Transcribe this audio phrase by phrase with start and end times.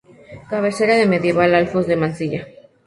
[0.49, 2.47] Cabecera del medieval Alfoz de Mansilla.